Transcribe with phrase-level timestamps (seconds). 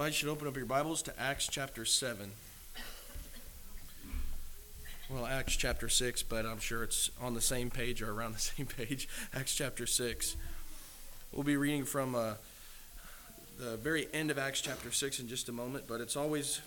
[0.00, 2.30] invite you to open up your Bibles to Acts chapter 7.
[5.10, 8.38] Well, Acts chapter 6, but I'm sure it's on the same page or around the
[8.40, 9.10] same page.
[9.34, 10.36] Acts chapter 6.
[11.32, 12.32] We'll be reading from uh,
[13.58, 16.62] the very end of Acts chapter 6 in just a moment, but it's always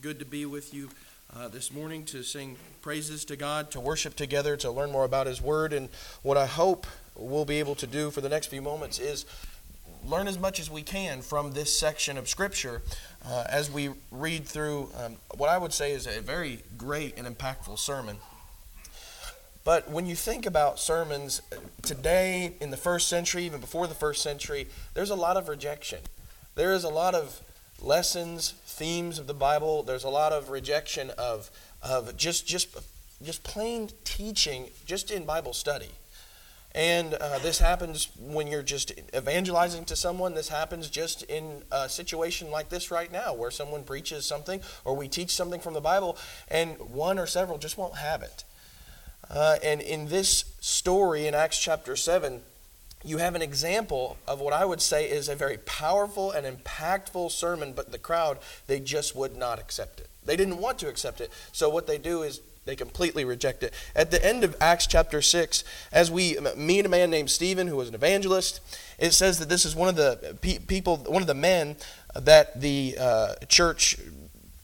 [0.00, 0.88] good to be with you
[1.36, 5.26] uh, this morning to sing praises to God, to worship together, to learn more about
[5.26, 5.74] His Word.
[5.74, 5.90] And
[6.22, 9.26] what I hope we'll be able to do for the next few moments is
[10.06, 12.82] learn as much as we can from this section of Scripture
[13.26, 17.26] uh, as we read through um, what I would say is a very great and
[17.26, 18.16] impactful sermon.
[19.62, 23.94] But when you think about sermons uh, today, in the first century, even before the
[23.94, 26.00] first century, there's a lot of rejection.
[26.54, 27.40] There is a lot of
[27.80, 29.82] lessons, themes of the Bible.
[29.82, 31.50] There's a lot of rejection of,
[31.82, 32.76] of just, just,
[33.22, 35.90] just plain teaching, just in Bible study.
[36.72, 40.34] And uh, this happens when you're just evangelizing to someone.
[40.34, 44.94] This happens just in a situation like this right now, where someone preaches something or
[44.94, 46.16] we teach something from the Bible,
[46.48, 48.44] and one or several just won't have it.
[49.28, 52.40] Uh, and in this story in Acts chapter 7,
[53.04, 57.30] you have an example of what I would say is a very powerful and impactful
[57.30, 60.08] sermon, but the crowd, they just would not accept it.
[60.24, 61.30] They didn't want to accept it.
[61.52, 63.72] So what they do is they completely reject it.
[63.96, 67.76] At the end of Acts chapter 6, as we meet a man named Stephen who
[67.76, 68.60] was an evangelist,
[68.98, 71.76] it says that this is one of the people, one of the men
[72.14, 73.96] that the uh, church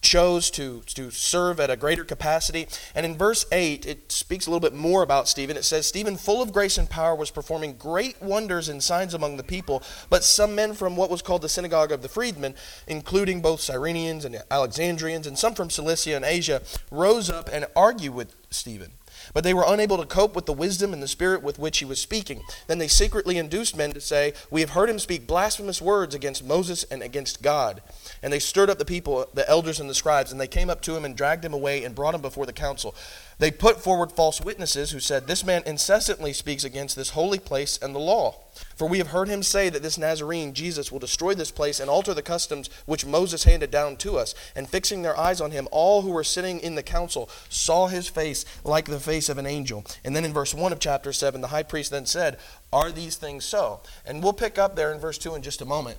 [0.06, 2.68] chose to, to serve at a greater capacity.
[2.94, 5.56] And in verse 8, it speaks a little bit more about Stephen.
[5.56, 9.36] It says, Stephen, full of grace and power, was performing great wonders and signs among
[9.36, 9.82] the people.
[10.08, 12.54] But some men from what was called the synagogue of the freedmen,
[12.86, 16.62] including both Cyrenians and Alexandrians, and some from Cilicia and Asia,
[16.92, 18.92] rose up and argued with Stephen.
[19.34, 21.84] But they were unable to cope with the wisdom and the spirit with which he
[21.84, 22.42] was speaking.
[22.66, 26.44] Then they secretly induced men to say, We have heard him speak blasphemous words against
[26.44, 27.83] Moses and against God.
[28.22, 30.80] And they stirred up the people, the elders and the scribes, and they came up
[30.83, 32.94] to him and dragged him away and brought him before the council.
[33.39, 37.79] They put forward false witnesses who said, This man incessantly speaks against this holy place
[37.80, 38.36] and the law.
[38.74, 41.91] For we have heard him say that this Nazarene, Jesus, will destroy this place and
[41.91, 44.35] alter the customs which Moses handed down to us.
[44.55, 48.08] And fixing their eyes on him, all who were sitting in the council saw his
[48.08, 49.85] face like the face of an angel.
[50.02, 52.39] And then in verse 1 of chapter 7, the high priest then said,
[52.73, 53.80] Are these things so?
[54.07, 55.98] And we'll pick up there in verse 2 in just a moment.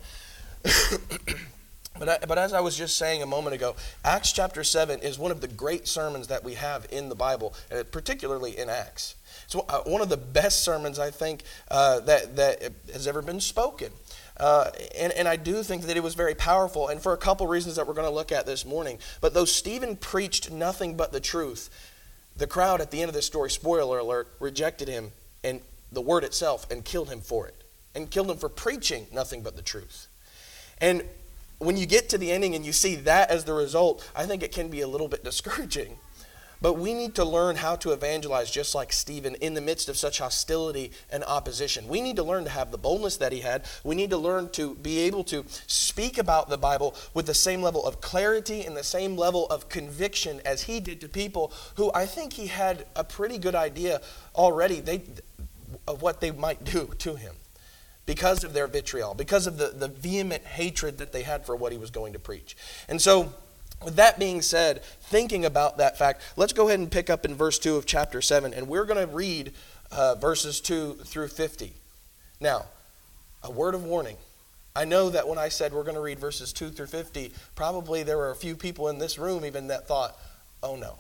[2.00, 5.18] But, I, but as I was just saying a moment ago, Acts chapter 7 is
[5.18, 7.54] one of the great sermons that we have in the Bible,
[7.92, 9.16] particularly in Acts.
[9.46, 13.40] It's uh, one of the best sermons, I think, uh, that, that has ever been
[13.40, 13.92] spoken.
[14.38, 17.48] Uh, and, and I do think that it was very powerful, and for a couple
[17.48, 19.00] reasons that we're going to look at this morning.
[19.22, 21.70] But though Stephen preached nothing but the truth,
[22.36, 25.12] the crowd at the end of this story, spoiler alert, rejected him
[25.44, 27.56] and the word itself and killed him for it,
[27.96, 30.08] and killed him for preaching nothing but the truth.
[30.80, 31.04] And
[31.60, 34.44] when you get to the ending and you see that as the result, I think
[34.44, 35.98] it can be a little bit discouraging.
[36.60, 39.98] But we need to learn how to evangelize just like Stephen in the midst of
[39.98, 41.88] such hostility and opposition.
[41.88, 43.66] We need to learn to have the boldness that he had.
[43.84, 47.62] We need to learn to be able to speak about the Bible with the same
[47.62, 51.92] level of clarity and the same level of conviction as he did to people who
[51.94, 54.02] I think he had a pretty good idea
[54.36, 55.04] already they,
[55.88, 57.36] of what they might do to him
[58.08, 61.72] because of their vitriol, because of the, the vehement hatred that they had for what
[61.72, 62.58] he was going to preach.
[62.90, 63.34] And so,
[63.86, 67.36] with that being said, thinking about that fact, let's go ahead and pick up in
[67.36, 69.52] verse 2 of chapter 7, and we're going to read
[69.92, 71.74] uh, verses 2 through 50.
[72.40, 72.66] Now,
[73.44, 74.18] a word of warning.
[74.76, 78.04] I know that when I said we're going to read verses 2 through 50, probably
[78.04, 80.18] there were a few people in this room even that thought,
[80.64, 80.98] oh no.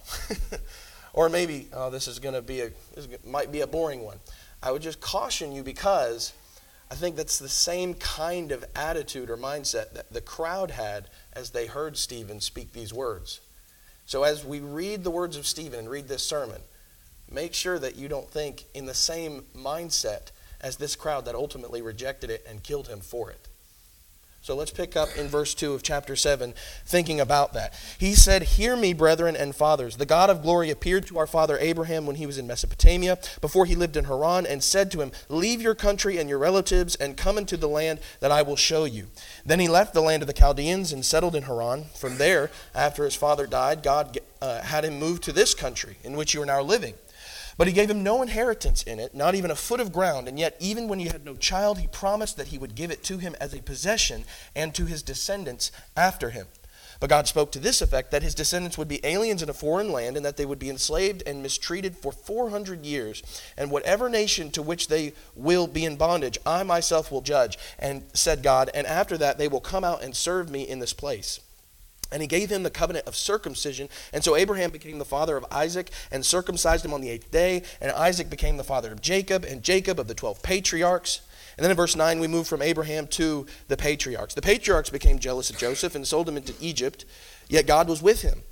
[1.14, 4.18] or maybe, oh, this is going to be a, this might be a boring one.
[4.62, 6.34] I would just caution you because
[6.90, 11.50] I think that's the same kind of attitude or mindset that the crowd had as
[11.50, 13.42] they heard Stephen speak these words.
[14.06, 16.62] So, as we read the words of Stephen and read this sermon,
[17.30, 20.32] make sure that you don't think in the same mindset
[20.62, 23.50] as this crowd that ultimately rejected it and killed him for it.
[24.42, 26.54] So let's pick up in verse 2 of chapter 7,
[26.86, 27.74] thinking about that.
[27.98, 29.98] He said, Hear me, brethren and fathers.
[29.98, 33.66] The God of glory appeared to our father Abraham when he was in Mesopotamia, before
[33.66, 37.18] he lived in Haran, and said to him, Leave your country and your relatives and
[37.18, 39.08] come into the land that I will show you.
[39.46, 41.86] Then he left the land of the Chaldeans and settled in Haran.
[41.96, 46.16] From there, after his father died, God uh, had him move to this country in
[46.16, 46.94] which you are now living.
[47.58, 50.28] But he gave him no inheritance in it, not even a foot of ground.
[50.28, 53.04] And yet, even when he had no child, he promised that he would give it
[53.06, 54.26] to him as a possession
[54.56, 56.48] and to his descendants after him.
[57.00, 59.92] But God spoke to this effect that his descendants would be aliens in a foreign
[59.92, 63.24] land and that they would be enslaved and mistreated for 400 years.
[63.56, 67.58] And whatever nation to which they will be in bondage, I myself will judge.
[67.78, 70.94] And said God, and after that they will come out and serve me in this
[70.94, 71.40] place.
[72.12, 73.90] And he gave him the covenant of circumcision.
[74.14, 77.64] And so Abraham became the father of Isaac and circumcised him on the eighth day.
[77.82, 81.22] And Isaac became the father of Jacob, and Jacob of the 12 patriarchs.
[81.58, 84.36] And then in verse 9, we move from Abraham to the patriarchs.
[84.36, 87.04] The patriarchs became jealous of Joseph and sold him into Egypt,
[87.50, 88.44] yet God was with him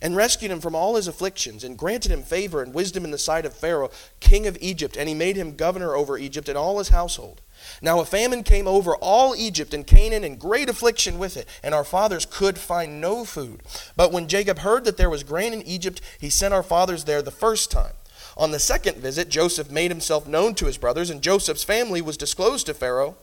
[0.00, 3.18] and rescued him from all his afflictions and granted him favor and wisdom in the
[3.18, 3.90] sight of Pharaoh,
[4.20, 7.40] king of Egypt, and he made him governor over Egypt and all his household.
[7.82, 11.74] Now a famine came over all Egypt and Canaan, and great affliction with it, and
[11.74, 13.62] our fathers could find no food.
[13.96, 17.22] But when Jacob heard that there was grain in Egypt, he sent our fathers there
[17.22, 17.94] the first time.
[18.36, 22.16] On the second visit, Joseph made himself known to his brothers, and Joseph's family was
[22.16, 23.16] disclosed to Pharaoh.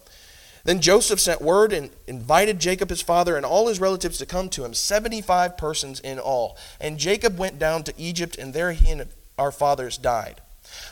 [0.64, 4.48] Then Joseph sent word and invited Jacob his father and all his relatives to come
[4.50, 6.56] to him, 75 persons in all.
[6.80, 9.08] And Jacob went down to Egypt, and there he and
[9.38, 10.42] our fathers died.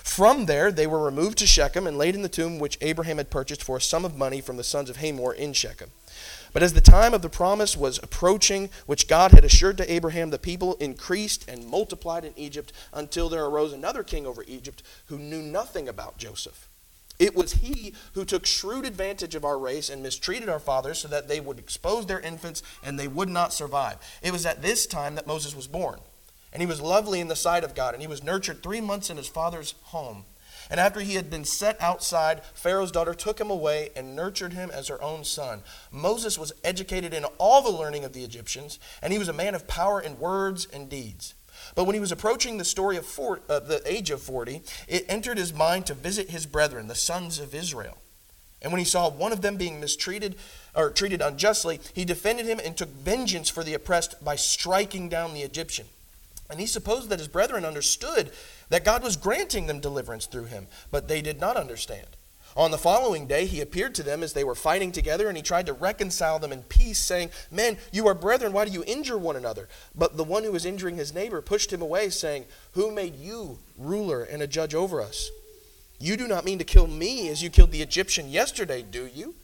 [0.04, 3.30] From there, they were removed to Shechem and laid in the tomb which Abraham had
[3.30, 5.92] purchased for a sum of money from the sons of Hamor in Shechem.
[6.52, 10.32] But as the time of the promise was approaching, which God had assured to Abraham,
[10.32, 15.20] the people increased and multiplied in Egypt until there arose another king over Egypt who
[15.20, 16.68] knew nothing about Joseph.
[17.20, 21.10] It was he who took shrewd advantage of our race and mistreated our fathers so
[21.10, 23.98] that they would expose their infants and they would not survive.
[24.22, 26.00] It was at this time that Moses was born.
[26.52, 29.10] And he was lovely in the sight of God, and he was nurtured three months
[29.10, 30.26] in his father's home.
[30.70, 34.70] And after he had been set outside, Pharaoh's daughter took him away and nurtured him
[34.70, 35.64] as her own son.
[35.92, 39.56] Moses was educated in all the learning of the Egyptians, and he was a man
[39.56, 41.34] of power in words and deeds.
[41.76, 45.38] But when he was approaching the story of uh, the age of 40, it entered
[45.38, 47.98] his mind to visit his brethren, the sons of Israel.
[48.62, 50.36] And when he saw one of them being mistreated
[50.76, 55.34] or treated unjustly, he defended him and took vengeance for the oppressed by striking down
[55.34, 55.88] the Egyptian.
[56.50, 58.32] And he supposed that his brethren understood
[58.70, 62.08] that God was granting them deliverance through him, but they did not understand.
[62.58, 65.44] On the following day, he appeared to them as they were fighting together, and he
[65.44, 69.18] tried to reconcile them in peace, saying, Men, you are brethren, why do you injure
[69.18, 69.70] one another?
[69.94, 73.60] But the one who was injuring his neighbor pushed him away, saying, Who made you
[73.78, 75.30] ruler and a judge over us?
[76.00, 79.36] You do not mean to kill me as you killed the Egyptian yesterday, do you?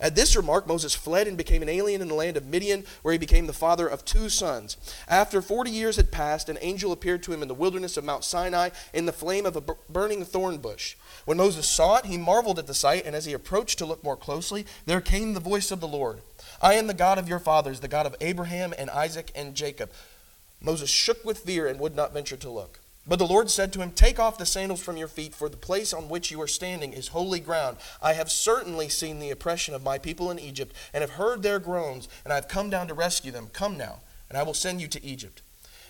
[0.00, 3.12] At this remark, Moses fled and became an alien in the land of Midian, where
[3.12, 4.76] he became the father of two sons.
[5.08, 8.24] After forty years had passed, an angel appeared to him in the wilderness of Mount
[8.24, 10.96] Sinai in the flame of a burning thorn bush.
[11.24, 14.04] When Moses saw it, he marveled at the sight, and as he approached to look
[14.04, 16.20] more closely, there came the voice of the Lord
[16.60, 19.90] I am the God of your fathers, the God of Abraham and Isaac and Jacob.
[20.60, 22.80] Moses shook with fear and would not venture to look.
[23.08, 25.56] But the Lord said to him, Take off the sandals from your feet, for the
[25.56, 27.76] place on which you are standing is holy ground.
[28.02, 31.60] I have certainly seen the oppression of my people in Egypt, and have heard their
[31.60, 33.48] groans, and I have come down to rescue them.
[33.52, 35.42] Come now, and I will send you to Egypt.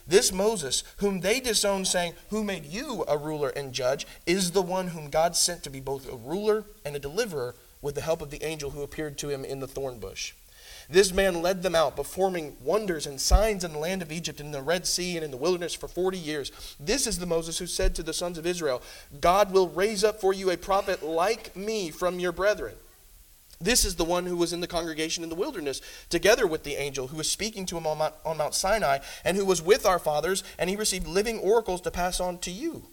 [0.06, 4.62] This Moses, whom they disowned, saying, Who made you a ruler and judge, is the
[4.62, 8.20] one whom God sent to be both a ruler and a deliverer with the help
[8.20, 10.34] of the angel who appeared to him in the thorn bush.
[10.88, 14.52] This man led them out, performing wonders and signs in the land of Egypt, in
[14.52, 16.52] the Red Sea, and in the wilderness for 40 years.
[16.78, 18.82] This is the Moses who said to the sons of Israel,
[19.20, 22.74] God will raise up for you a prophet like me from your brethren.
[23.60, 25.80] This is the one who was in the congregation in the wilderness,
[26.10, 29.36] together with the angel who was speaking to him on Mount, on Mount Sinai, and
[29.36, 32.84] who was with our fathers, and he received living oracles to pass on to you.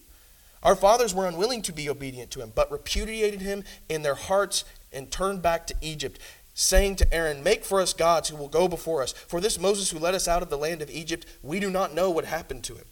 [0.62, 4.64] Our fathers were unwilling to be obedient to him, but repudiated him in their hearts
[4.90, 6.18] and turned back to Egypt
[6.54, 9.12] saying to Aaron, Make for us gods who will go before us.
[9.12, 11.94] For this Moses who led us out of the land of Egypt, we do not
[11.94, 12.86] know what happened to him.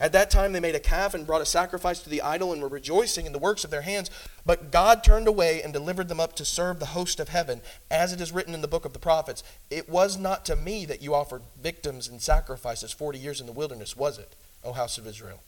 [0.00, 2.62] At that time they made a calf and brought a sacrifice to the idol and
[2.62, 4.10] were rejoicing in the works of their hands.
[4.46, 7.60] But God turned away and delivered them up to serve the host of heaven,
[7.90, 9.42] as it is written in the book of the prophets.
[9.70, 13.52] It was not to me that you offered victims and sacrifices forty years in the
[13.52, 15.42] wilderness, was it, O house of Israel?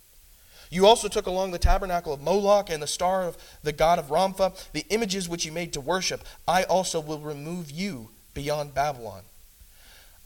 [0.70, 4.10] You also took along the tabernacle of Moloch and the star of the god of
[4.10, 6.22] Rompha, the images which you made to worship.
[6.46, 9.22] I also will remove you beyond Babylon.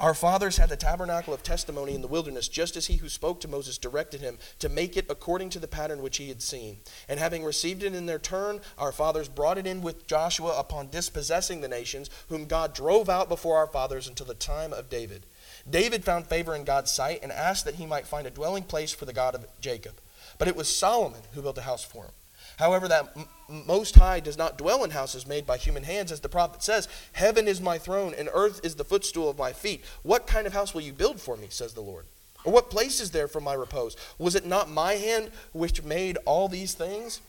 [0.01, 3.41] Our fathers had the tabernacle of testimony in the wilderness, just as he who spoke
[3.41, 6.79] to Moses directed him to make it according to the pattern which he had seen.
[7.09, 10.91] And having received it in their turn, our fathers brought it in with Joshua upon
[10.91, 15.27] dispossessing the nations, whom God drove out before our fathers until the time of David.
[15.71, 18.93] David found favor in God's sight and asked that he might find a dwelling place
[18.93, 19.95] for the God of Jacob.
[20.39, 22.13] But it was Solomon who built a house for him.
[22.59, 23.17] However, that
[23.49, 26.89] Most High does not dwell in houses made by human hands, as the prophet says,
[27.13, 29.85] Heaven is my throne, and earth is the footstool of my feet.
[30.03, 32.07] What kind of house will you build for me, says the Lord?
[32.45, 33.97] Or what place is there for my repose?
[34.19, 37.21] Was it not my hand which made all these things?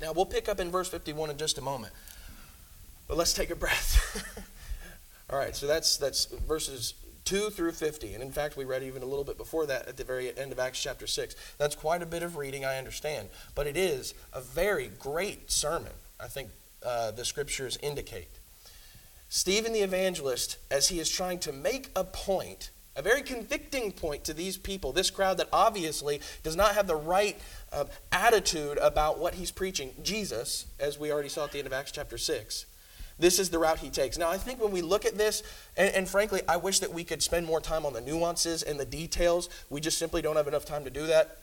[0.00, 1.92] Now, we'll pick up in verse 51 in just a moment.
[3.08, 4.46] But let's take a breath.
[5.30, 6.94] all right, so that's, that's verses
[7.30, 8.12] 2 through 50.
[8.12, 10.50] And in fact, we read even a little bit before that at the very end
[10.50, 11.36] of Acts chapter 6.
[11.58, 13.28] That's quite a bit of reading, I understand.
[13.54, 16.48] But it is a very great sermon, I think
[16.84, 18.40] uh, the scriptures indicate.
[19.28, 24.24] Stephen the evangelist, as he is trying to make a point, a very convicting point
[24.24, 27.40] to these people, this crowd that obviously does not have the right
[27.72, 31.72] uh, attitude about what he's preaching, Jesus, as we already saw at the end of
[31.72, 32.66] Acts chapter 6.
[33.20, 34.16] This is the route he takes.
[34.16, 35.42] Now, I think when we look at this,
[35.76, 38.80] and, and, frankly, I wish that we could spend more time on the nuances and
[38.80, 39.50] the details.
[39.68, 41.36] We just simply don't have enough time to do that.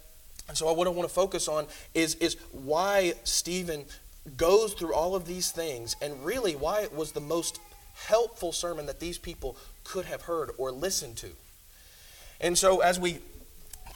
[0.48, 3.86] And so, what I want to focus on is, is why Stephen
[4.36, 7.60] goes through all of these things and really why it was the most
[7.94, 11.30] helpful sermon that these people could have heard or listened to.
[12.42, 13.20] And so, as we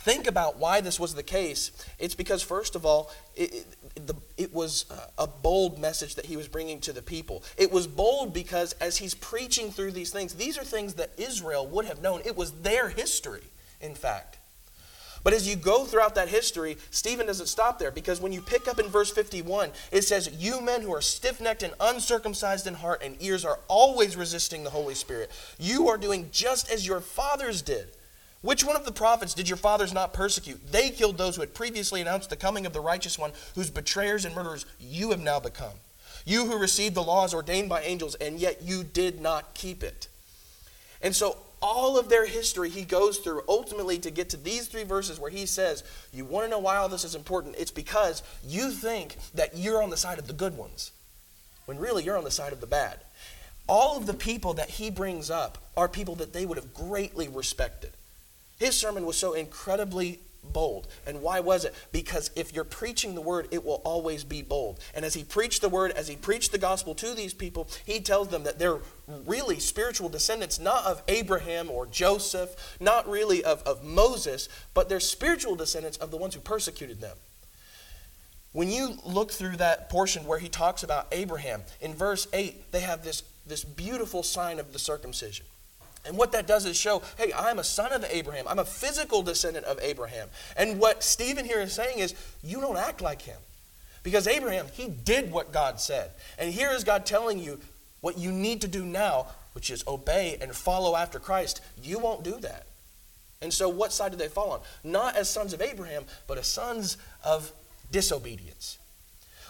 [0.04, 3.54] think about why this was the case, it's because, first of all, it,
[3.96, 4.86] it, the, it was
[5.18, 7.44] a bold message that he was bringing to the people.
[7.58, 11.68] It was bold because, as he's preaching through these things, these are things that Israel
[11.68, 12.22] would have known.
[12.26, 13.44] It was their history,
[13.80, 14.38] in fact.
[15.24, 18.68] But as you go throughout that history, Stephen doesn't stop there because when you pick
[18.68, 22.74] up in verse 51, it says, You men who are stiff necked and uncircumcised in
[22.74, 25.30] heart and ears are always resisting the Holy Spirit.
[25.60, 27.90] You are doing just as your fathers did.
[28.42, 30.72] Which one of the prophets did your fathers not persecute?
[30.72, 34.26] They killed those who had previously announced the coming of the righteous one, whose betrayers
[34.26, 35.76] and murderers you have now become.
[36.26, 40.08] You who received the laws ordained by angels, and yet you did not keep it.
[41.04, 44.84] And so all of their history he goes through ultimately to get to these three
[44.84, 47.56] verses where he says, You want to know why all this is important?
[47.60, 50.92] It's because you think that you're on the side of the good ones,
[51.66, 53.00] when really you're on the side of the bad.
[53.68, 57.28] All of the people that he brings up are people that they would have greatly
[57.28, 57.92] respected.
[58.62, 60.88] His sermon was so incredibly bold.
[61.08, 61.74] And why was it?
[61.92, 64.80] Because if you're preaching the word, it will always be bold.
[64.94, 68.02] And as he preached the word, as he preached the gospel to these people, he
[68.02, 68.78] tells them that they're
[69.08, 75.00] really spiritual descendants, not of Abraham or Joseph, not really of, of Moses, but they're
[75.00, 77.18] spiritual descendants of the ones who persecuted them.
[78.52, 82.82] When you look through that portion where he talks about Abraham, in verse 8, they
[82.82, 85.48] have this, this beautiful sign of the circumcision.
[86.06, 88.48] And what that does is show, hey, I'm a son of Abraham.
[88.48, 90.30] I'm a physical descendant of Abraham.
[90.58, 93.38] And what Stephen here is saying is, you don't act like him.
[94.04, 96.12] Because Abraham, he did what God said.
[96.40, 97.60] And here is God telling you
[98.02, 101.62] what you need to do now, which is obey and follow after Christ.
[101.84, 102.66] You won't do that.
[103.42, 104.60] And so, what side do they fall on?
[104.84, 107.52] Not as sons of Abraham, but as sons of
[107.92, 108.78] disobedience.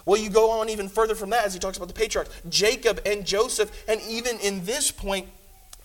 [0.05, 3.01] Well, you go on even further from that as he talks about the patriarchs, Jacob
[3.05, 5.27] and Joseph, and even in this point,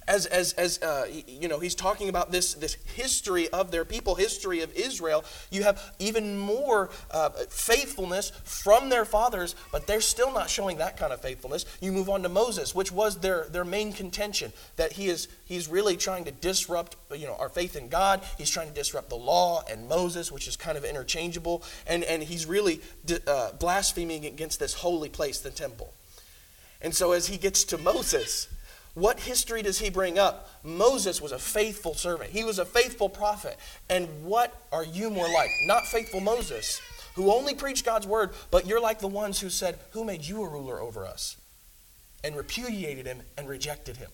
[0.08, 4.14] as, as, as uh, you know, he's talking about this, this history of their people,
[4.14, 5.24] history of Israel.
[5.50, 10.96] You have even more uh, faithfulness from their fathers, but they're still not showing that
[10.96, 11.64] kind of faithfulness.
[11.80, 15.68] You move on to Moses, which was their, their main contention, that he is he's
[15.68, 18.22] really trying to disrupt you know, our faith in God.
[18.36, 21.62] He's trying to disrupt the law and Moses, which is kind of interchangeable.
[21.86, 22.80] And, and he's really
[23.26, 25.92] uh, blaspheming against this holy place, the temple.
[26.82, 28.48] And so as he gets to Moses,
[28.96, 30.48] what history does he bring up?
[30.64, 33.58] Moses was a faithful servant, he was a faithful prophet.
[33.90, 35.50] And what are you more like?
[35.66, 36.80] Not faithful Moses,
[37.14, 40.42] who only preached God's word, but you're like the ones who said, Who made you
[40.42, 41.36] a ruler over us?
[42.24, 44.08] And repudiated him and rejected him.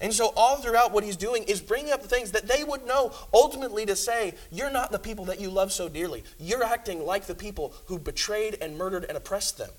[0.00, 3.12] And so, all throughout, what he's doing is bringing up things that they would know
[3.34, 6.24] ultimately to say, You're not the people that you love so dearly.
[6.38, 9.70] You're acting like the people who betrayed and murdered and oppressed them.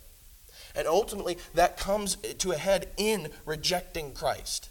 [0.75, 4.69] And ultimately, that comes to a head in rejecting Christ.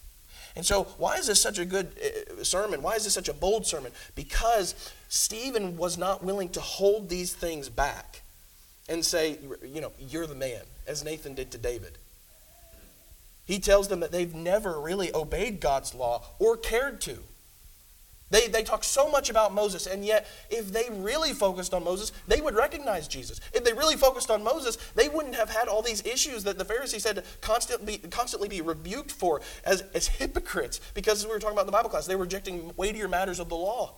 [0.56, 2.82] And so, why is this such a good uh, sermon?
[2.82, 3.90] Why is this such a bold sermon?
[4.14, 4.74] Because
[5.08, 8.22] Stephen was not willing to hold these things back
[8.88, 11.98] and say, you know, you're the man, as Nathan did to David.
[13.46, 17.18] He tells them that they've never really obeyed God's law or cared to.
[18.34, 22.10] They, they talk so much about Moses, and yet, if they really focused on Moses,
[22.26, 23.40] they would recognize Jesus.
[23.52, 26.64] If they really focused on Moses, they wouldn't have had all these issues that the
[26.64, 31.38] Pharisees had to constantly, constantly be rebuked for as, as hypocrites, because as we were
[31.38, 33.94] talking about in the Bible class, they were rejecting weightier matters of the law.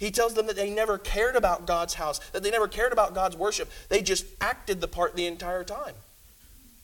[0.00, 3.14] He tells them that they never cared about God's house, that they never cared about
[3.14, 3.70] God's worship.
[3.90, 5.94] They just acted the part the entire time.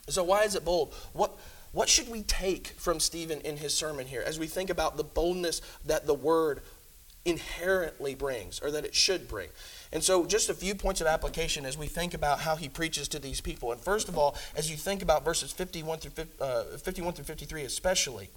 [0.08, 0.94] So, why is it bold?
[1.12, 1.36] What,
[1.74, 5.02] what should we take from Stephen in his sermon here as we think about the
[5.02, 6.62] boldness that the word
[7.24, 9.48] inherently brings or that it should bring?
[9.92, 13.08] And so, just a few points of application as we think about how he preaches
[13.08, 13.72] to these people.
[13.72, 17.62] And first of all, as you think about verses 51 through, uh, 51 through 53,
[17.64, 18.30] especially,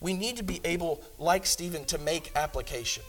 [0.00, 3.04] we need to be able, like Stephen, to make application.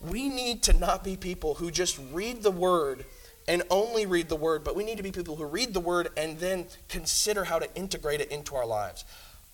[0.00, 3.04] We need to not be people who just read the word
[3.48, 6.10] and only read the word, but we need to be people who read the word
[6.16, 9.04] and then consider how to integrate it into our lives.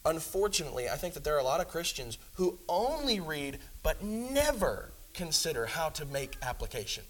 [0.04, 4.90] unfortunately, I think that there are a lot of Christians who only read but never
[5.12, 7.04] consider how to make application.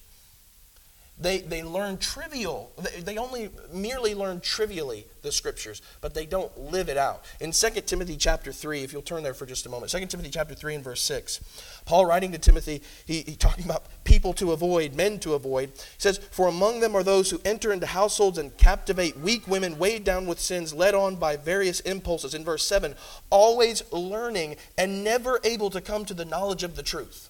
[1.21, 6.57] They, they learn trivial, they, they only merely learn trivially the scriptures, but they don't
[6.57, 7.25] live it out.
[7.41, 10.31] In 2 Timothy chapter 3, if you'll turn there for just a moment, 2 Timothy
[10.31, 11.41] chapter 3 and verse 6,
[11.87, 15.83] Paul writing to Timothy, he, he talking about people to avoid, men to avoid, he
[15.99, 20.05] says, For among them are those who enter into households and captivate weak women weighed
[20.05, 22.33] down with sins, led on by various impulses.
[22.33, 22.95] In verse 7,
[23.29, 27.29] always learning and never able to come to the knowledge of the truth.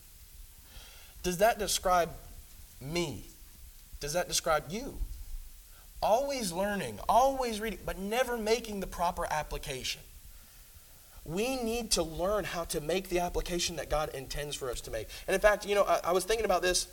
[1.22, 2.10] Does that describe
[2.82, 3.24] me?
[4.00, 4.98] Does that describe you?
[6.02, 10.00] Always learning, always reading, but never making the proper application.
[11.24, 14.90] We need to learn how to make the application that God intends for us to
[14.90, 15.08] make.
[15.26, 16.86] And in fact, you know, I, I was thinking about this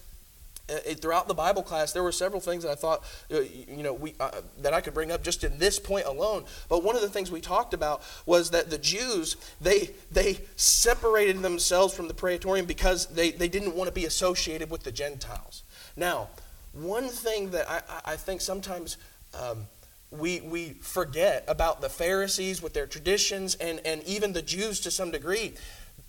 [0.68, 3.94] uh, throughout the Bible class, there were several things that I thought, uh, you know,
[3.94, 6.46] we, uh, that I could bring up just in this point alone.
[6.70, 11.42] But one of the things we talked about was that the Jews, they, they separated
[11.42, 15.62] themselves from the praetorium because they, they didn't want to be associated with the Gentiles.
[15.96, 16.30] Now,
[16.76, 17.82] one thing that I,
[18.14, 18.98] I think sometimes
[19.34, 19.68] um,
[20.12, 24.92] we, we forget about the Pharisees with their traditions and, and even the Jews to
[24.92, 25.54] some degree,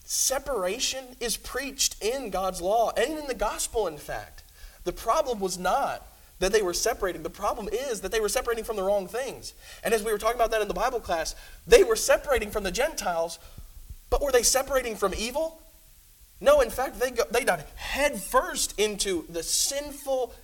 [0.04, 4.42] separation is preached in God's law and in the gospel, in fact.
[4.84, 6.06] The problem was not
[6.38, 7.22] that they were separating.
[7.22, 9.54] The problem is that they were separating from the wrong things.
[9.82, 11.34] And as we were talking about that in the Bible class,
[11.66, 13.38] they were separating from the Gentiles,
[14.10, 15.60] but were they separating from evil?
[16.40, 17.46] No, in fact, they, go, they
[17.76, 20.34] head first into the sinful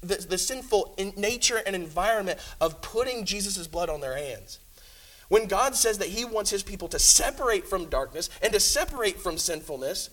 [0.00, 4.58] the, the sinful nature and environment of putting Jesus' blood on their hands.
[5.28, 9.20] When God says that He wants His people to separate from darkness and to separate
[9.20, 10.10] from sinfulness,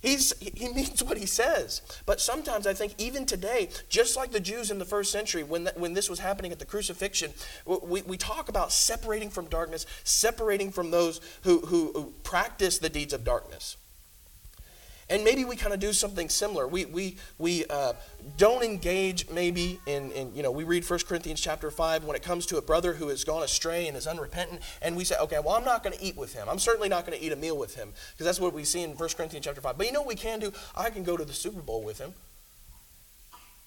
[0.00, 1.82] He's, he means what he says.
[2.06, 5.68] But sometimes I think, even today, just like the Jews in the first century, when,
[5.74, 7.32] when this was happening at the crucifixion,
[7.66, 12.88] we, we talk about separating from darkness, separating from those who, who, who practice the
[12.88, 13.76] deeds of darkness.
[15.10, 16.68] And maybe we kind of do something similar.
[16.68, 17.94] We, we, we uh,
[18.36, 22.22] don't engage maybe in, in, you know, we read 1 Corinthians chapter 5 when it
[22.22, 25.38] comes to a brother who has gone astray and is unrepentant, and we say, okay,
[25.38, 26.46] well, I'm not going to eat with him.
[26.50, 28.82] I'm certainly not going to eat a meal with him, because that's what we see
[28.82, 29.78] in 1 Corinthians chapter 5.
[29.78, 30.52] But you know what we can do?
[30.76, 32.12] I can go to the Super Bowl with him.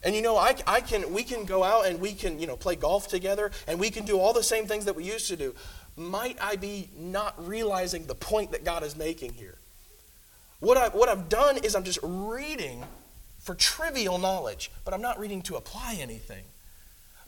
[0.04, 2.56] And you know, I, I can, we can go out and we can, you know,
[2.56, 5.36] play golf together, and we can do all the same things that we used to
[5.36, 5.56] do.
[5.98, 9.58] Might I be not realizing the point that God is making here?
[10.62, 12.84] What, I, what I've done is I'm just reading
[13.40, 16.44] for trivial knowledge, but I'm not reading to apply anything.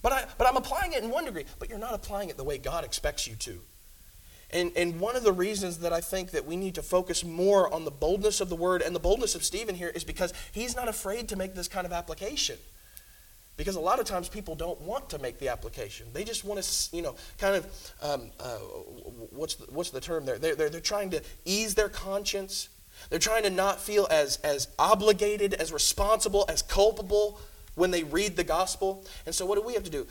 [0.04, 2.44] But, I, but I'm applying it in one degree, but you're not applying it the
[2.44, 3.60] way God expects you to.
[4.52, 7.74] And, and one of the reasons that I think that we need to focus more
[7.74, 10.76] on the boldness of the word and the boldness of Stephen here is because he's
[10.76, 12.58] not afraid to make this kind of application.
[13.58, 16.06] Because a lot of times people don't want to make the application.
[16.14, 17.66] They just want to, you know, kind of,
[18.04, 18.58] um, uh,
[19.32, 20.38] what's, the, what's the term there?
[20.38, 22.70] They're, they're, they're trying to ease their conscience
[23.10, 27.40] they're trying to not feel as, as obligated, as responsible, as culpable
[27.76, 29.06] when they read the gospel.
[29.26, 30.08] And so, what do we have to do?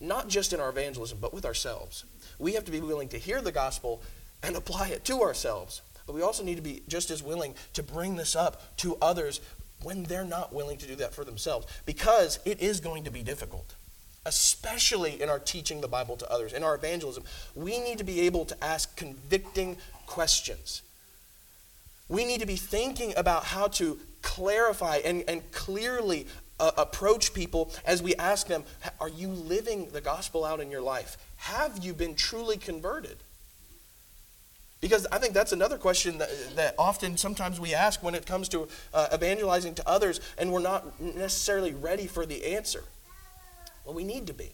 [0.00, 2.04] Not just in our evangelism, but with ourselves.
[2.38, 4.02] We have to be willing to hear the gospel
[4.42, 5.82] and apply it to ourselves.
[6.06, 9.40] But we also need to be just as willing to bring this up to others
[9.82, 13.22] when they're not willing to do that for themselves, because it is going to be
[13.22, 13.74] difficult
[14.24, 17.24] especially in our teaching the Bible to others, in our evangelism,
[17.54, 19.76] we need to be able to ask convicting
[20.06, 20.82] questions.
[22.12, 26.26] We need to be thinking about how to clarify and, and clearly
[26.60, 28.64] uh, approach people as we ask them,
[29.00, 31.16] Are you living the gospel out in your life?
[31.36, 33.16] Have you been truly converted?
[34.82, 38.46] Because I think that's another question that, that often sometimes we ask when it comes
[38.50, 42.84] to uh, evangelizing to others, and we're not necessarily ready for the answer.
[43.86, 44.50] Well, we need to be.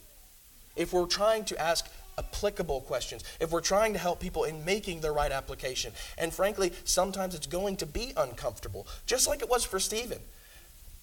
[0.77, 5.01] If we're trying to ask applicable questions, if we're trying to help people in making
[5.01, 5.93] the right application.
[6.19, 10.19] And frankly, sometimes it's going to be uncomfortable, just like it was for Stephen.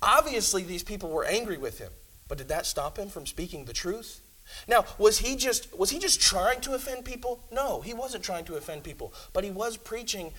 [0.01, 1.91] Obviously, these people were angry with him,
[2.28, 4.21] but did that stop him from speaking the truth?
[4.67, 7.39] Now, was he just was he just trying to offend people?
[7.51, 10.34] No, he wasn't trying to offend people, but he was preaching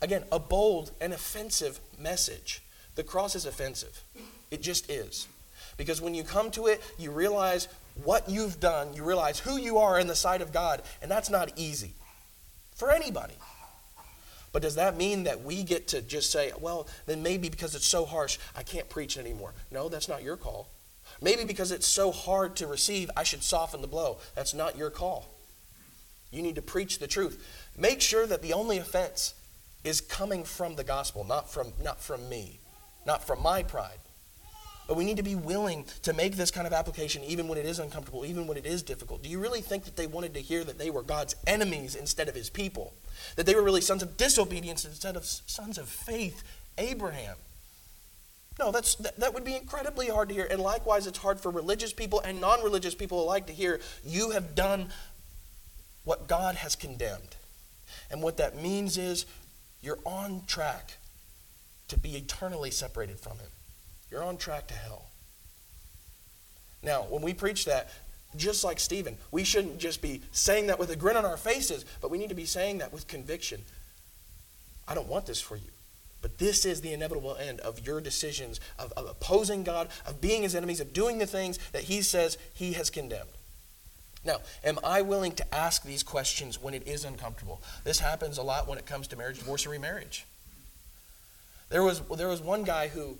[0.00, 2.62] again a bold and offensive message.
[2.94, 4.02] The cross is offensive.
[4.50, 5.26] It just is.
[5.76, 7.68] Because when you come to it, you realize
[8.04, 11.30] what you've done, you realize who you are in the sight of God, and that's
[11.30, 11.92] not easy
[12.74, 13.34] for anybody.
[14.52, 17.86] But does that mean that we get to just say, well, then maybe because it's
[17.86, 19.52] so harsh, I can't preach anymore?
[19.70, 20.68] No, that's not your call.
[21.20, 24.18] Maybe because it's so hard to receive, I should soften the blow.
[24.34, 25.28] That's not your call.
[26.30, 27.44] You need to preach the truth.
[27.76, 29.34] Make sure that the only offense
[29.84, 32.60] is coming from the gospel, not from, not from me,
[33.06, 33.98] not from my pride,
[34.88, 37.66] But we need to be willing to make this kind of application even when it
[37.66, 39.22] is uncomfortable, even when it is difficult.
[39.22, 42.26] Do you really think that they wanted to hear that they were God's enemies instead
[42.26, 42.94] of his people?
[43.36, 46.42] That they were really sons of disobedience instead of sons of faith,
[46.78, 47.36] Abraham?
[48.58, 50.48] No, that's, that, that would be incredibly hard to hear.
[50.50, 54.30] And likewise, it's hard for religious people and non religious people alike to hear you
[54.30, 54.88] have done
[56.04, 57.36] what God has condemned.
[58.10, 59.26] And what that means is
[59.82, 60.96] you're on track
[61.88, 63.48] to be eternally separated from Him.
[64.10, 65.06] You're on track to hell.
[66.82, 67.90] Now, when we preach that,
[68.36, 71.84] just like Stephen, we shouldn't just be saying that with a grin on our faces,
[72.00, 73.62] but we need to be saying that with conviction.
[74.86, 75.70] I don't want this for you.
[76.20, 80.42] But this is the inevitable end of your decisions of, of, opposing God, of being
[80.42, 83.30] his enemies, of doing the things that he says he has condemned.
[84.24, 87.62] Now, am I willing to ask these questions when it is uncomfortable?
[87.84, 90.26] This happens a lot when it comes to marriage, divorce, or remarriage.
[91.68, 93.18] There was, there was one guy who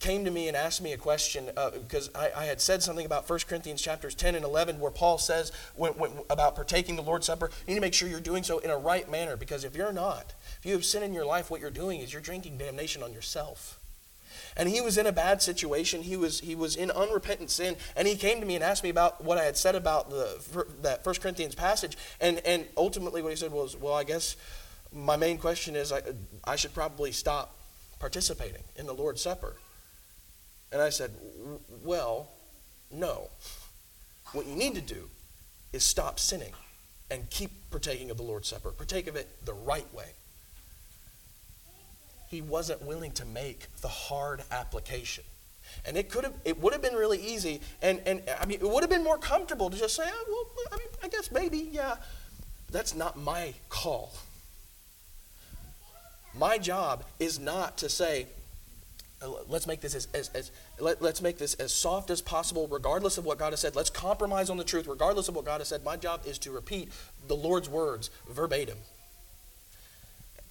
[0.00, 3.04] came to me and asked me a question uh, because I, I, had said something
[3.04, 7.02] about 1 Corinthians chapters 10 and 11 where Paul says when, when, about partaking the
[7.02, 9.64] Lord's Supper, you need to make sure you're doing so in a right manner because
[9.64, 12.22] if you're not, if you have sin in your life, what you're doing is you're
[12.22, 13.80] drinking damnation on yourself.
[14.56, 16.02] And he was in a bad situation.
[16.02, 17.76] He was, he was in unrepentant sin.
[17.96, 20.66] And he came to me and asked me about what I had said about the,
[20.82, 21.96] that 1 Corinthians passage.
[22.20, 24.36] And, and ultimately, what he said was, Well, I guess
[24.92, 26.02] my main question is I,
[26.44, 27.54] I should probably stop
[27.98, 29.56] participating in the Lord's Supper.
[30.72, 31.10] And I said,
[31.82, 32.28] Well,
[32.90, 33.28] no.
[34.32, 35.08] What you need to do
[35.72, 36.52] is stop sinning
[37.10, 38.70] and keep partaking of the Lord's Supper.
[38.70, 40.10] Partake of it the right way.
[42.28, 45.24] He wasn't willing to make the hard application.
[45.86, 48.68] And it could have, it would have been really easy, and, and I mean, it
[48.68, 51.58] would have been more comfortable to just say, oh, well, I mean, I guess maybe,
[51.58, 51.96] yeah.
[52.70, 54.12] That's not my call.
[56.38, 58.26] My job is not to say,
[59.20, 62.68] Uh, let's make this as, as, as let, let's make this as soft as possible
[62.68, 63.74] regardless of what god has said.
[63.74, 65.84] Let's compromise on the truth regardless of what god has said.
[65.84, 66.90] My job is to repeat
[67.26, 68.78] the lord's words verbatim.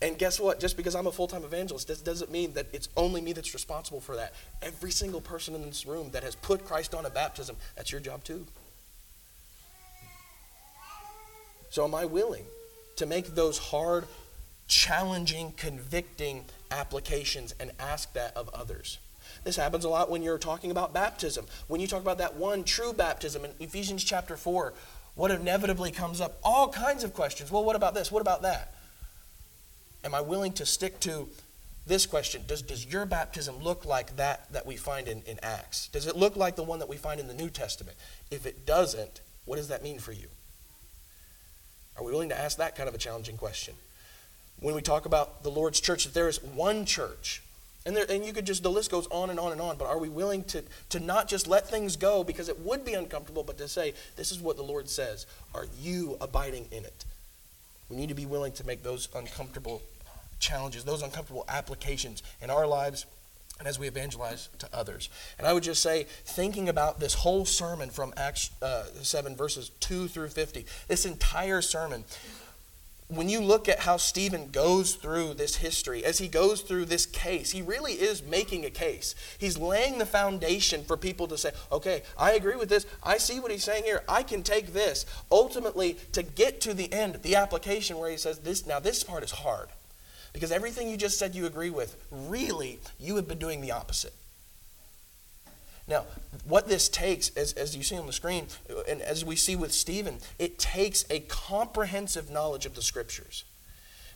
[0.01, 0.59] And guess what?
[0.59, 4.01] Just because i'm a full-time evangelist this doesn't mean that it's only me that's responsible
[4.01, 4.33] for that.
[4.61, 8.01] Every single person in this room that has put christ on a baptism that's your
[8.01, 8.45] job too.
[11.69, 12.43] So am i willing
[12.97, 14.05] to make those hard
[14.67, 18.99] challenging convicting applications and ask that of others.
[19.43, 21.45] This happens a lot when you're talking about baptism.
[21.67, 24.73] When you talk about that one true baptism in Ephesians chapter 4,
[25.15, 26.37] what inevitably comes up?
[26.43, 27.51] All kinds of questions.
[27.51, 28.11] Well, what about this?
[28.11, 28.73] What about that?
[30.03, 31.27] Am I willing to stick to
[31.85, 32.43] this question?
[32.47, 35.87] Does, does your baptism look like that that we find in, in Acts?
[35.87, 37.97] Does it look like the one that we find in the New Testament?
[38.29, 40.27] If it doesn't, what does that mean for you?
[41.97, 43.73] Are we willing to ask that kind of a challenging question?
[44.59, 47.41] When we talk about the Lord's church, that there is one church.
[47.85, 49.87] And, there, and you could just, the list goes on and on and on, but
[49.87, 53.43] are we willing to, to not just let things go because it would be uncomfortable,
[53.43, 55.25] but to say, this is what the Lord says?
[55.53, 57.05] Are you abiding in it?
[57.89, 59.81] We need to be willing to make those uncomfortable
[60.39, 63.05] challenges, those uncomfortable applications in our lives
[63.59, 65.09] and as we evangelize to others.
[65.37, 69.71] And I would just say, thinking about this whole sermon from Acts uh, 7, verses
[69.79, 72.03] 2 through 50, this entire sermon,
[73.09, 77.05] when you look at how Stephen goes through this history, as he goes through this
[77.05, 79.15] case, he really is making a case.
[79.37, 82.85] He's laying the foundation for people to say, okay, I agree with this.
[83.01, 84.03] I see what he's saying here.
[84.09, 85.05] I can take this.
[85.31, 89.23] Ultimately, to get to the end, the application where he says, this, now this part
[89.23, 89.69] is hard.
[90.33, 94.13] Because everything you just said you agree with, really, you have been doing the opposite.
[95.87, 96.05] Now,
[96.45, 98.47] what this takes, as, as you see on the screen,
[98.89, 103.45] and as we see with Stephen, it takes a comprehensive knowledge of the scriptures.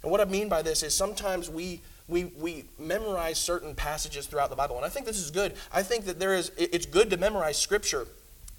[0.04, 4.50] And what I mean by this is sometimes we, we, we memorize certain passages throughout
[4.50, 4.76] the Bible.
[4.76, 5.54] And I think this is good.
[5.72, 8.08] I think that there is, it's good to memorize scripture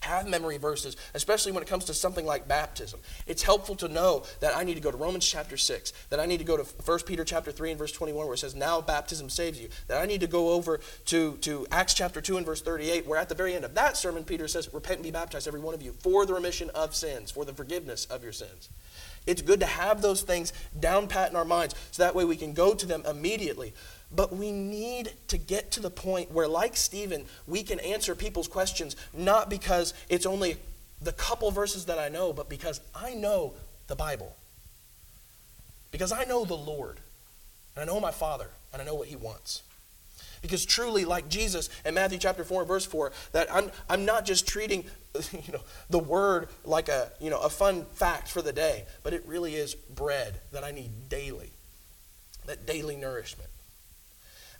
[0.04, 3.00] have memory verses, especially when it comes to something like baptism.
[3.26, 6.26] It's helpful to know that I need to go to Romans chapter 6, that I
[6.26, 8.80] need to go to 1 Peter chapter 3 and verse 21 where it says, now
[8.80, 12.46] baptism saves you, that I need to go over to, to Acts chapter 2 and
[12.46, 15.10] verse 38 where at the very end of that sermon, Peter says, repent and be
[15.10, 18.32] baptized, every one of you, for the remission of sins, for the forgiveness of your
[18.32, 18.68] sins.
[19.26, 22.36] It's good to have those things down pat in our minds so that way we
[22.36, 23.72] can go to them immediately.
[24.14, 28.48] But we need to get to the point where, like Stephen, we can answer people's
[28.48, 30.56] questions not because it's only
[31.00, 33.54] the couple verses that I know, but because I know
[33.86, 34.36] the Bible.
[35.90, 37.00] Because I know the Lord,
[37.74, 39.62] and I know my Father, and I know what He wants.
[40.42, 44.46] Because truly, like Jesus in Matthew chapter 4, verse 4, that I'm, I'm not just
[44.46, 44.84] treating
[45.32, 49.12] you know, the word like a, you know, a fun fact for the day, but
[49.12, 51.50] it really is bread that I need daily,
[52.46, 53.48] that daily nourishment.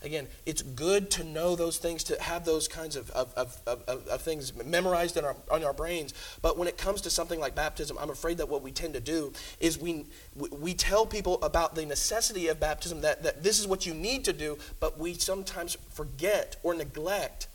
[0.03, 4.07] Again, it's good to know those things, to have those kinds of, of, of, of,
[4.07, 6.13] of things memorized in our, in our brains.
[6.41, 8.99] But when it comes to something like baptism, I'm afraid that what we tend to
[8.99, 13.67] do is we, we tell people about the necessity of baptism, that, that this is
[13.67, 17.47] what you need to do, but we sometimes forget or neglect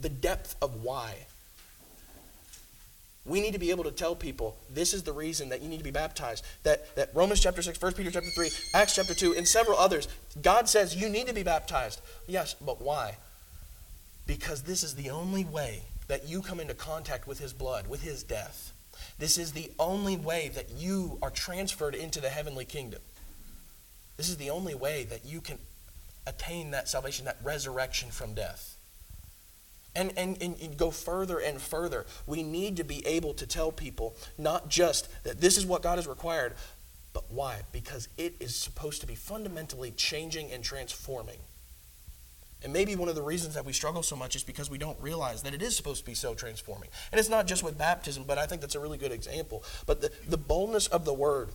[0.00, 1.26] the depth of why.
[3.26, 5.78] We need to be able to tell people this is the reason that you need
[5.78, 6.44] to be baptized.
[6.62, 10.06] That, that Romans chapter 6, 1 Peter chapter 3, Acts chapter 2, and several others,
[10.42, 12.00] God says you need to be baptized.
[12.28, 13.16] Yes, but why?
[14.26, 18.02] Because this is the only way that you come into contact with his blood, with
[18.02, 18.72] his death.
[19.18, 23.00] This is the only way that you are transferred into the heavenly kingdom.
[24.16, 25.58] This is the only way that you can
[26.26, 28.75] attain that salvation, that resurrection from death
[29.96, 32.06] and, and, and go further and further.
[32.26, 35.96] We need to be able to tell people not just that this is what God
[35.96, 36.54] has required,
[37.12, 37.62] but why?
[37.72, 41.38] Because it is supposed to be fundamentally changing and transforming.
[42.62, 45.00] And maybe one of the reasons that we struggle so much is because we don't
[45.00, 46.88] realize that it is supposed to be so transforming.
[47.12, 49.62] And it's not just with baptism, but I think that's a really good example.
[49.86, 51.50] But the, the boldness of the word,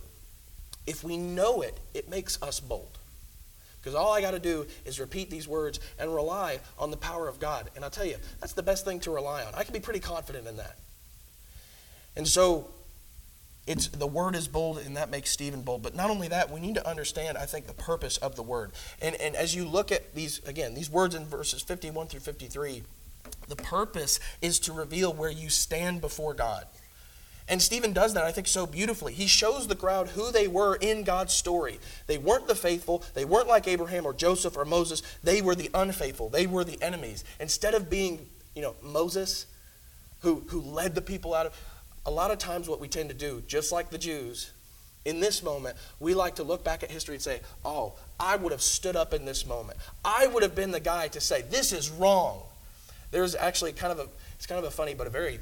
[0.86, 2.98] if we know it, it makes us bold.
[3.82, 7.26] Because all I got to do is repeat these words and rely on the power
[7.26, 7.68] of God.
[7.74, 9.52] And I'll tell you, that's the best thing to rely on.
[9.54, 10.78] I can be pretty confident in that.
[12.14, 12.68] And so
[13.66, 15.82] it's the word is bold and that makes Stephen bold.
[15.82, 18.72] But not only that, we need to understand, I think, the purpose of the word.
[19.00, 22.82] And and as you look at these again, these words in verses 51 through 53,
[23.48, 26.66] the purpose is to reveal where you stand before God.
[27.48, 29.12] And Stephen does that, I think, so beautifully.
[29.12, 31.80] He shows the crowd who they were in God's story.
[32.06, 33.04] They weren't the faithful.
[33.14, 35.02] They weren't like Abraham or Joseph or Moses.
[35.22, 36.28] They were the unfaithful.
[36.28, 37.24] They were the enemies.
[37.40, 39.46] Instead of being, you know, Moses,
[40.20, 41.60] who, who led the people out of.
[42.06, 44.50] A lot of times, what we tend to do, just like the Jews,
[45.04, 48.52] in this moment, we like to look back at history and say, oh, I would
[48.52, 49.78] have stood up in this moment.
[50.04, 52.40] I would have been the guy to say, this is wrong.
[53.10, 55.40] There's actually kind of a, it's kind of a funny but a very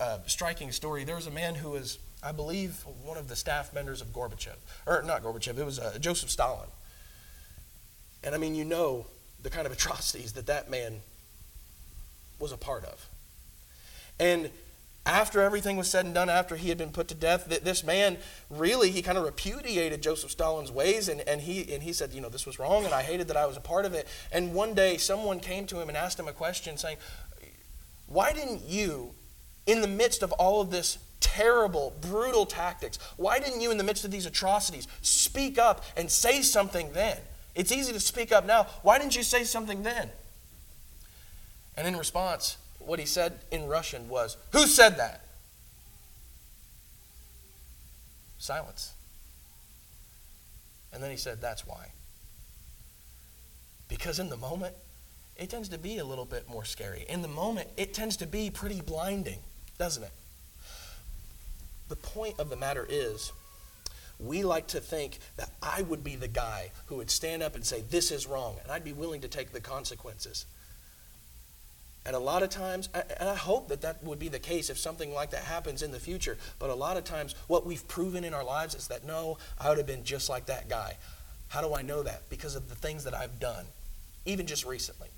[0.00, 1.04] uh, striking story.
[1.04, 4.56] There was a man who was, I believe, one of the staff members of Gorbachev,
[4.86, 6.68] or not Gorbachev, it was uh, Joseph Stalin.
[8.24, 9.06] And I mean, you know
[9.42, 11.00] the kind of atrocities that that man
[12.38, 13.08] was a part of.
[14.18, 14.50] And
[15.06, 18.18] after everything was said and done, after he had been put to death, this man
[18.50, 22.20] really, he kind of repudiated Joseph Stalin's ways and, and, he, and he said, you
[22.20, 24.06] know, this was wrong and I hated that I was a part of it.
[24.30, 26.98] And one day someone came to him and asked him a question saying,
[28.06, 29.12] why didn't you
[29.66, 32.98] in the midst of all of this terrible, brutal tactics?
[33.16, 37.18] Why didn't you, in the midst of these atrocities, speak up and say something then?
[37.54, 38.64] It's easy to speak up now.
[38.82, 40.10] Why didn't you say something then?
[41.76, 45.24] And in response, what he said in Russian was, Who said that?
[48.38, 48.92] Silence.
[50.92, 51.92] And then he said, That's why.
[53.88, 54.74] Because in the moment,
[55.36, 57.04] it tends to be a little bit more scary.
[57.08, 59.40] In the moment, it tends to be pretty blinding
[59.80, 60.12] doesn't it?
[61.88, 63.32] The point of the matter is,
[64.20, 67.64] we like to think that I would be the guy who would stand up and
[67.64, 70.44] say, This is wrong, and I'd be willing to take the consequences.
[72.04, 74.78] And a lot of times, and I hope that that would be the case if
[74.78, 78.22] something like that happens in the future, but a lot of times, what we've proven
[78.22, 80.98] in our lives is that no, I would have been just like that guy.
[81.48, 82.28] How do I know that?
[82.28, 83.64] Because of the things that I've done,
[84.26, 85.08] even just recently.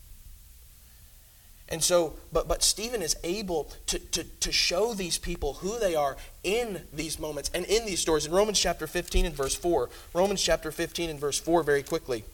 [1.72, 5.94] And so, but, but Stephen is able to, to, to show these people who they
[5.94, 8.26] are in these moments and in these stories.
[8.26, 12.24] In Romans chapter 15 and verse 4, Romans chapter 15 and verse 4, very quickly.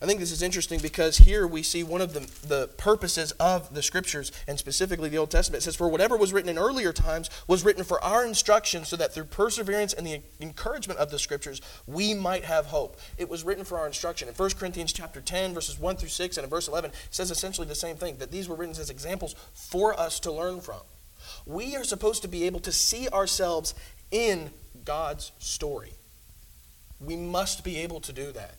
[0.00, 3.74] I think this is interesting because here we see one of the, the purposes of
[3.74, 5.62] the scriptures, and specifically the Old Testament.
[5.62, 8.94] It says, For whatever was written in earlier times was written for our instruction, so
[8.94, 12.96] that through perseverance and the encouragement of the scriptures, we might have hope.
[13.16, 14.28] It was written for our instruction.
[14.28, 17.32] In 1 Corinthians chapter 10, verses 1 through 6, and in verse 11, it says
[17.32, 20.80] essentially the same thing that these were written as examples for us to learn from.
[21.44, 23.74] We are supposed to be able to see ourselves
[24.12, 24.50] in
[24.84, 25.94] God's story.
[27.00, 28.57] We must be able to do that.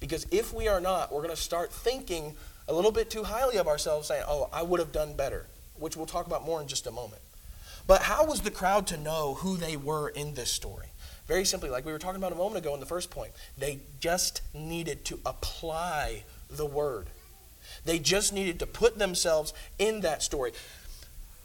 [0.00, 2.34] Because if we are not, we're going to start thinking
[2.66, 5.46] a little bit too highly of ourselves, saying, oh, I would have done better,
[5.78, 7.20] which we'll talk about more in just a moment.
[7.86, 10.86] But how was the crowd to know who they were in this story?
[11.26, 13.80] Very simply, like we were talking about a moment ago in the first point, they
[14.00, 17.06] just needed to apply the word.
[17.84, 20.52] They just needed to put themselves in that story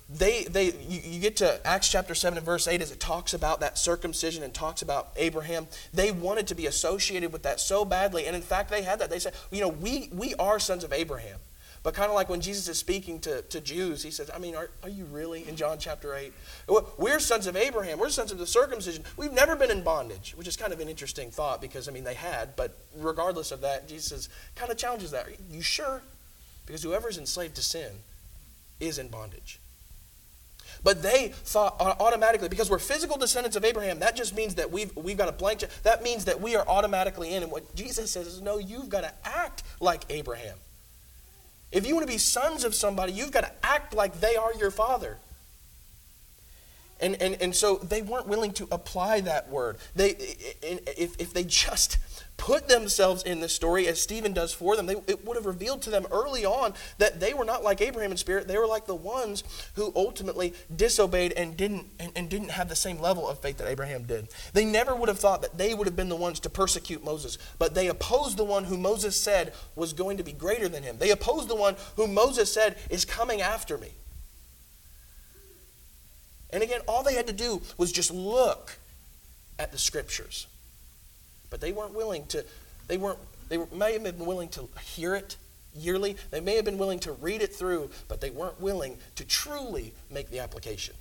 [0.07, 3.33] they, they you, you, get to acts chapter 7 and verse 8 as it talks
[3.33, 7.83] about that circumcision and talks about abraham they wanted to be associated with that so
[7.83, 10.83] badly and in fact they had that they said you know we, we are sons
[10.83, 11.39] of abraham
[11.85, 14.55] But kind of like when Jesus is speaking to, to Jews, he says, I mean,
[14.55, 16.33] are, are you really in John chapter 8?
[16.97, 17.99] We're sons of Abraham.
[17.99, 19.03] We're sons of the circumcision.
[19.17, 22.03] We've never been in bondage, which is kind of an interesting thought because, I mean,
[22.03, 22.55] they had.
[22.55, 25.27] But regardless of that, Jesus kind of challenges that.
[25.27, 26.01] Are you sure?
[26.65, 27.91] Because whoever is enslaved to sin
[28.79, 29.59] is in bondage.
[30.85, 34.95] But they thought automatically, because we're physical descendants of Abraham, that just means that we've,
[34.95, 35.71] we've got a blank check.
[35.81, 37.41] That means that we are automatically in.
[37.41, 40.55] And what Jesus says is, no, you've got to act like Abraham.
[41.71, 44.53] If you want to be sons of somebody, you've got to act like they are
[44.53, 45.17] your father.
[47.01, 49.77] And, and, and so they weren't willing to apply that word.
[49.95, 50.09] They,
[50.61, 51.97] if, if they just
[52.37, 55.81] put themselves in this story as Stephen does for them, they, it would have revealed
[55.83, 58.47] to them early on that they were not like Abraham in spirit.
[58.47, 59.43] They were like the ones
[59.75, 63.67] who ultimately disobeyed and didn't, and, and didn't have the same level of faith that
[63.67, 64.27] Abraham did.
[64.53, 67.37] They never would have thought that they would have been the ones to persecute Moses,
[67.57, 70.97] but they opposed the one who Moses said was going to be greater than him.
[70.97, 73.91] They opposed the one who Moses said is coming after me.
[76.51, 78.77] And again, all they had to do was just look
[79.57, 80.47] at the scriptures.
[81.55, 82.43] But they weren't willing to,
[82.89, 85.37] they weren't, they may have been willing to hear it
[85.73, 86.17] yearly.
[86.29, 89.93] They may have been willing to read it through, but they weren't willing to truly
[90.11, 90.95] make the application.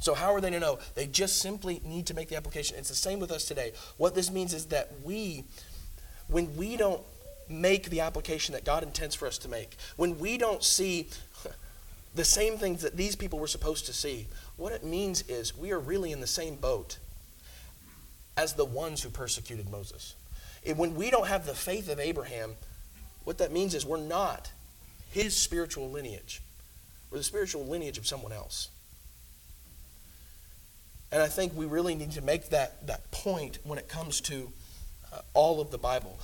[0.00, 0.80] So, how are they to know?
[0.94, 2.76] They just simply need to make the application.
[2.76, 3.72] It's the same with us today.
[3.96, 5.44] What this means is that we,
[6.28, 7.00] when we don't
[7.48, 11.08] make the application that God intends for us to make, when we don't see
[12.14, 14.26] the same things that these people were supposed to see,
[14.58, 16.98] what it means is we are really in the same boat
[18.36, 20.14] as the ones who persecuted Moses.
[20.66, 22.54] And when we don't have the faith of Abraham,
[23.24, 24.50] what that means is we're not
[25.10, 26.40] his spiritual lineage.
[27.10, 28.68] We're the spiritual lineage of someone else.
[31.10, 34.50] And I think we really need to make that, that point when it comes to
[35.12, 36.18] uh, all of the Bible.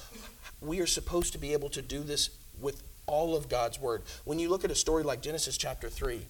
[0.62, 4.03] We are supposed to be able to do this with all of God's Word.
[4.25, 6.23] When you look at a story like Genesis chapter 3,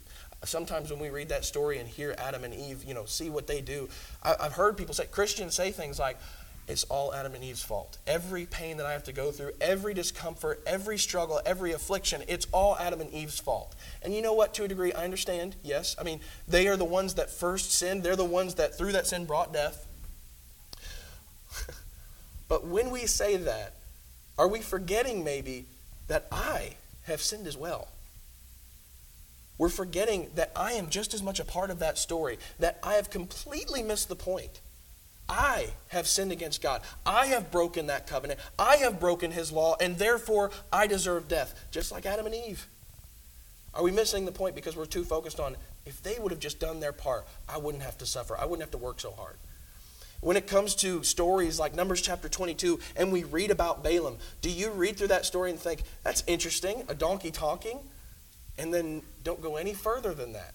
[0.44, 3.46] sometimes when we read that story and hear Adam and Eve, you know, see what
[3.46, 3.88] they do,
[4.22, 6.18] I, have heard people say, Christians say things like,
[6.68, 7.96] it's all Adam and Eve's fault.
[8.06, 12.46] Every pain that I have to go through, every discomfort, every struggle, every affliction, it's
[12.52, 13.74] all Adam and Eve's fault.
[14.02, 15.96] And you know what, to a degree, I understand, yes.
[15.98, 19.06] I mean, they are the ones that first sinned, they're the ones that through that
[19.06, 19.86] sin brought death.
[22.48, 23.74] but when we say that,
[24.36, 25.64] are we forgetting maybe
[26.08, 26.74] that I
[27.04, 27.88] have sinned as well?
[29.58, 32.94] We're forgetting that I am just as much a part of that story, that I
[32.94, 34.60] have completely missed the point.
[35.28, 36.80] I have sinned against God.
[37.04, 38.40] I have broken that covenant.
[38.58, 42.66] I have broken his law, and therefore I deserve death, just like Adam and Eve.
[43.74, 46.60] Are we missing the point because we're too focused on if they would have just
[46.60, 48.36] done their part, I wouldn't have to suffer.
[48.36, 49.36] I wouldn't have to work so hard.
[50.20, 54.50] When it comes to stories like Numbers chapter 22, and we read about Balaam, do
[54.50, 57.78] you read through that story and think, that's interesting, a donkey talking?
[58.58, 60.54] And then don't go any further than that.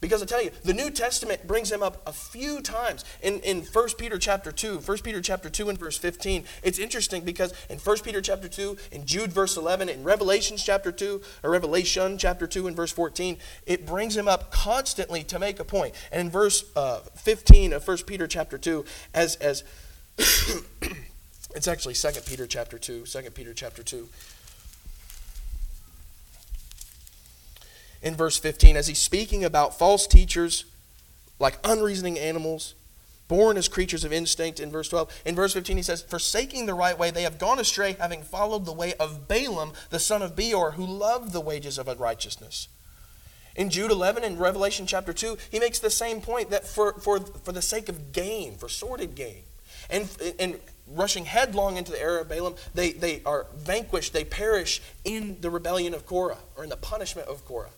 [0.00, 3.04] Because I tell you, the New Testament brings him up a few times.
[3.22, 7.24] In, in 1 Peter chapter 2, 1 Peter chapter 2 and verse 15, it's interesting
[7.24, 11.50] because in 1 Peter chapter 2, in Jude verse 11, in Revelations chapter 2, or
[11.50, 15.94] Revelation chapter 2 and verse 14, it brings him up constantly to make a point.
[16.12, 19.64] And in verse uh, 15 of 1 Peter chapter 2, as, as
[21.54, 24.08] it's actually 2 Peter chapter 2, 2 Peter chapter 2,
[28.04, 30.66] in verse 15 as he's speaking about false teachers
[31.40, 32.74] like unreasoning animals
[33.26, 36.74] born as creatures of instinct in verse 12 in verse 15 he says forsaking the
[36.74, 40.36] right way they have gone astray having followed the way of balaam the son of
[40.36, 42.68] beor who loved the wages of unrighteousness.
[43.56, 47.20] In jude 11 and revelation chapter 2 he makes the same point that for, for,
[47.20, 49.44] for the sake of gain for sordid gain
[49.88, 54.82] and, and rushing headlong into the error of balaam they, they are vanquished they perish
[55.06, 57.70] in the rebellion of korah or in the punishment of korah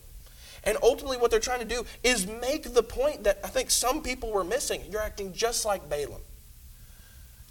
[0.67, 4.03] and ultimately, what they're trying to do is make the point that I think some
[4.03, 4.81] people were missing.
[4.91, 6.19] You're acting just like Balaam.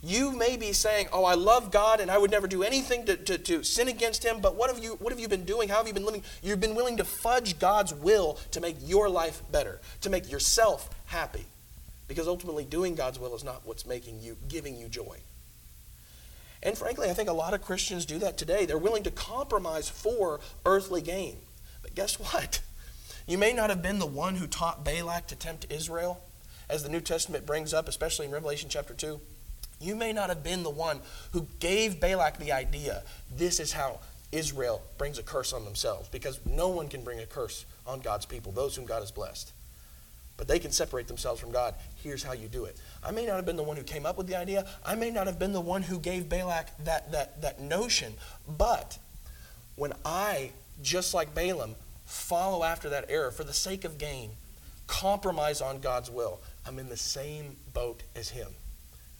[0.02, 3.16] You may be saying, Oh, I love God and I would never do anything to,
[3.16, 5.70] to, to sin against him, but what have you what have you been doing?
[5.70, 6.22] How have you been living?
[6.42, 10.90] You've been willing to fudge God's will to make your life better, to make yourself
[11.06, 11.46] happy.
[12.08, 15.16] Because ultimately doing God's will is not what's making you giving you joy.
[16.62, 18.66] And frankly, I think a lot of Christians do that today.
[18.66, 21.38] They're willing to compromise for earthly gain.
[21.80, 22.60] But guess what?
[23.26, 26.20] You may not have been the one who taught Balak to tempt Israel,
[26.70, 29.20] as the New Testament brings up, especially in Revelation chapter 2.
[29.80, 31.00] You may not have been the one
[31.32, 33.02] who gave Balak the idea
[33.36, 33.98] this is how
[34.30, 38.26] Israel brings a curse on themselves, because no one can bring a curse on God's
[38.26, 39.52] people, those whom God has blessed.
[40.36, 41.74] But they can separate themselves from God.
[42.02, 42.76] Here's how you do it.
[43.02, 44.66] I may not have been the one who came up with the idea.
[44.84, 48.14] I may not have been the one who gave Balak that, that, that notion.
[48.46, 48.98] But
[49.76, 50.50] when I,
[50.82, 51.74] just like Balaam,
[52.06, 54.30] follow after that error for the sake of gain,
[54.86, 58.48] compromise on God's will, I'm in the same boat as him.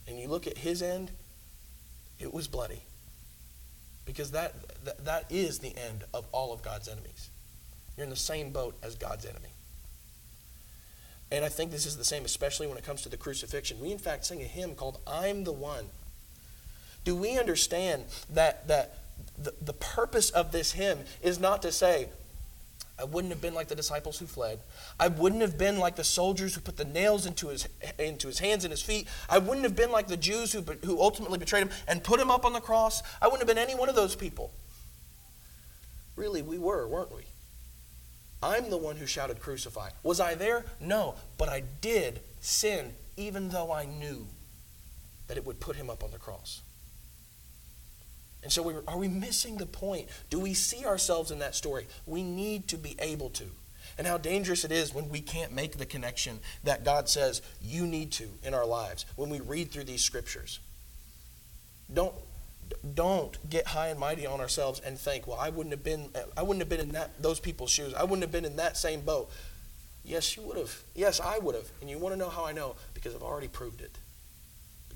[0.07, 1.11] And you look at his end,
[2.18, 2.82] it was bloody.
[4.05, 7.28] Because that, that, that is the end of all of God's enemies.
[7.97, 9.49] You're in the same boat as God's enemy.
[11.32, 13.80] And I think this is the same, especially when it comes to the crucifixion.
[13.80, 15.87] We, in fact, sing a hymn called I'm the One.
[17.05, 18.99] Do we understand that, that
[19.37, 22.09] the, the purpose of this hymn is not to say,
[22.99, 24.61] I wouldn't have been like the disciples who fled.
[24.99, 27.68] I wouldn't have been like the soldiers who put the nails into his,
[27.99, 29.07] into his hands and his feet.
[29.28, 32.30] I wouldn't have been like the Jews who, who ultimately betrayed him and put him
[32.30, 33.03] up on the cross.
[33.20, 34.53] I wouldn't have been any one of those people.
[36.16, 37.24] Really, we were, weren't we?
[38.42, 39.90] I'm the one who shouted, Crucify.
[40.03, 40.64] Was I there?
[40.80, 41.16] No.
[41.36, 44.26] But I did sin, even though I knew
[45.26, 46.62] that it would put him up on the cross.
[48.47, 50.07] And so, we, are we missing the point?
[50.30, 51.88] Do we see ourselves in that story?
[52.07, 53.47] We need to be able to.
[53.99, 57.88] And how dangerous it is when we can't make the connection that God says you
[57.88, 60.61] need to in our lives when we read through these scriptures.
[61.92, 62.14] Don't,
[62.94, 66.42] don't get high and mighty on ourselves and think, well, I wouldn't have been, I
[66.44, 67.94] wouldn't have been in that, those people's shoes.
[67.94, 69.28] I wouldn't have been in that same boat.
[70.05, 70.84] Yes, you would have.
[70.94, 71.68] Yes, I would have.
[71.80, 72.76] And you want to know how I know?
[72.94, 73.99] Because I've already proved it.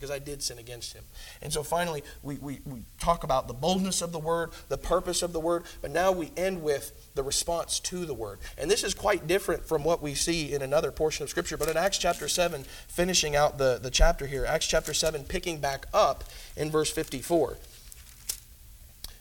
[0.00, 1.04] Because I did sin against him.
[1.42, 5.22] And so finally, we, we, we talk about the boldness of the word, the purpose
[5.22, 8.38] of the word, but now we end with the response to the word.
[8.56, 11.58] And this is quite different from what we see in another portion of Scripture.
[11.58, 15.58] But in Acts chapter 7, finishing out the, the chapter here, Acts chapter 7, picking
[15.58, 16.24] back up
[16.56, 17.58] in verse 54.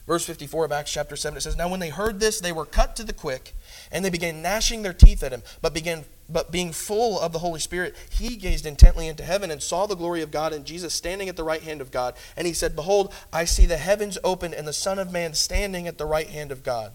[0.07, 2.65] Verse 54 of Acts chapter 7, it says, Now when they heard this, they were
[2.65, 3.53] cut to the quick,
[3.91, 7.39] and they began gnashing their teeth at him, but began but being full of the
[7.39, 10.93] Holy Spirit, he gazed intently into heaven and saw the glory of God and Jesus
[10.93, 12.15] standing at the right hand of God.
[12.37, 15.87] And he said, Behold, I see the heavens opened and the Son of Man standing
[15.87, 16.93] at the right hand of God.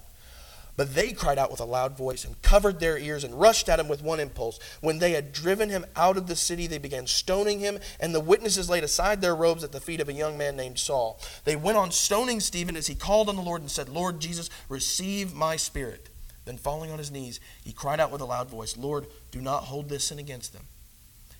[0.76, 3.78] But they cried out with a loud voice and covered their ears and rushed at
[3.78, 4.59] him with one impulse.
[4.80, 8.20] When they had driven him out of the city, they began stoning him, and the
[8.20, 11.20] witnesses laid aside their robes at the feet of a young man named Saul.
[11.45, 14.51] They went on stoning Stephen as he called on the Lord and said, Lord Jesus,
[14.68, 16.09] receive my spirit.
[16.45, 19.64] Then, falling on his knees, he cried out with a loud voice, Lord, do not
[19.64, 20.64] hold this sin against them.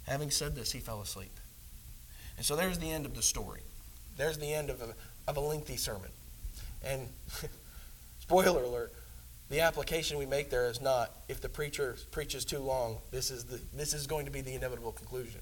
[0.07, 1.39] Having said this, he fell asleep.
[2.37, 3.61] And so there's the end of the story.
[4.17, 4.95] There's the end of a,
[5.29, 6.11] of a lengthy sermon.
[6.83, 7.09] And
[8.21, 8.93] spoiler alert,
[9.51, 13.45] the application we make there is not if the preacher preaches too long, this is,
[13.45, 15.41] the, this is going to be the inevitable conclusion.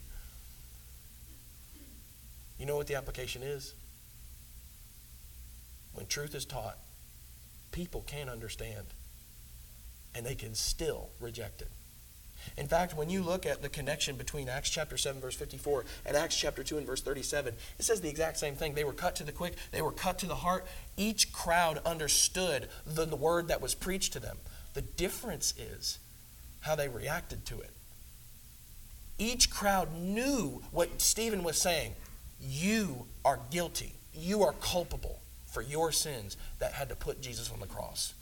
[2.58, 3.74] You know what the application is?
[5.94, 6.78] When truth is taught,
[7.70, 8.86] people can't understand
[10.14, 11.68] and they can still reject it.
[12.56, 16.16] In fact, when you look at the connection between Acts chapter 7, verse 54, and
[16.16, 18.74] Acts chapter 2 and verse 37, it says the exact same thing.
[18.74, 20.66] They were cut to the quick, they were cut to the heart.
[20.96, 24.38] Each crowd understood the, the word that was preached to them.
[24.74, 25.98] The difference is
[26.60, 27.70] how they reacted to it.
[29.18, 31.92] Each crowd knew what Stephen was saying.
[32.40, 37.60] You are guilty, you are culpable for your sins that had to put Jesus on
[37.60, 38.14] the cross.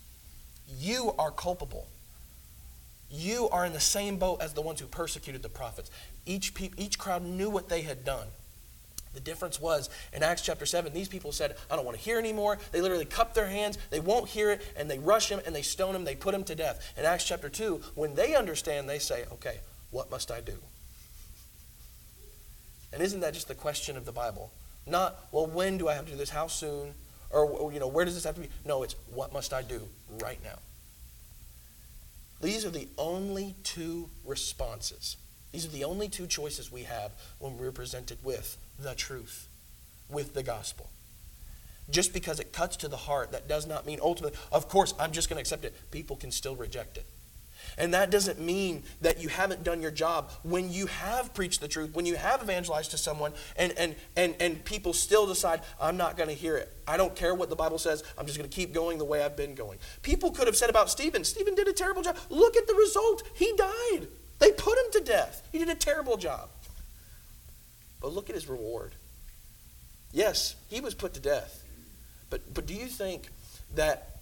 [0.79, 1.87] You are culpable.
[3.11, 5.91] You are in the same boat as the ones who persecuted the prophets.
[6.27, 8.29] Each, pe- each crowd knew what they had done.
[9.13, 12.19] The difference was in Acts chapter 7, these people said, I don't want to hear
[12.19, 12.59] anymore.
[12.71, 15.63] They literally cup their hands, they won't hear it, and they rush him and they
[15.63, 16.93] stone him, they put him to death.
[16.97, 19.59] In Acts chapter 2, when they understand, they say, Okay,
[19.91, 20.59] what must I do?
[22.93, 24.53] And isn't that just the question of the Bible?
[24.87, 26.31] Not, well, when do I have to do this?
[26.31, 26.95] How soon?
[27.31, 28.49] Or, you know, where does this have to be?
[28.65, 29.83] No, it's what must I do
[30.21, 30.59] right now?
[32.41, 35.17] These are the only two responses.
[35.53, 39.47] These are the only two choices we have when we're presented with the truth,
[40.09, 40.89] with the gospel.
[41.91, 45.13] Just because it cuts to the heart, that does not mean ultimately, of course, I'm
[45.13, 45.75] just going to accept it.
[45.91, 47.05] People can still reject it.
[47.79, 50.31] And that doesn't mean that you haven't done your job.
[50.43, 54.35] When you have preached the truth, when you have evangelized to someone, and, and, and,
[54.41, 56.73] and people still decide, I'm not going to hear it.
[56.87, 58.03] I don't care what the Bible says.
[58.19, 59.79] I'm just going to keep going the way I've been going.
[60.03, 62.17] People could have said about Stephen, Stephen did a terrible job.
[62.29, 63.23] Look at the result.
[63.35, 64.09] He died.
[64.39, 65.47] They put him to death.
[65.53, 66.49] He did a terrible job.
[68.01, 68.95] But look at his reward.
[70.13, 71.63] Yes, he was put to death.
[72.31, 73.29] But, but do you think
[73.75, 74.21] that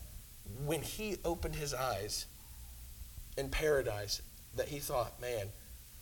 [0.64, 2.26] when he opened his eyes,
[3.38, 4.20] in paradise
[4.56, 5.46] that he thought, man,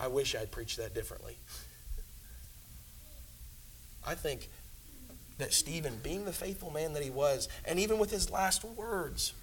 [0.01, 1.37] I wish I'd preached that differently.
[4.07, 4.49] I think
[5.39, 9.34] that Stephen, being the faithful man that he was, and even with his last words,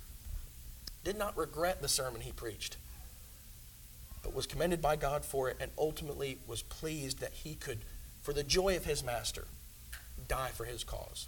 [1.03, 2.77] did not regret the sermon he preached,
[4.23, 7.79] but was commended by God for it and ultimately was pleased that he could,
[8.21, 9.45] for the joy of his master,
[10.27, 11.27] die for his cause.